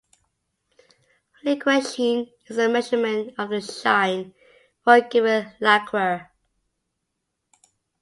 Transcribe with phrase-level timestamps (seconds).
[1.43, 4.33] Lacquer sheen is a measurement of the shine
[4.83, 6.31] for a given lacquer.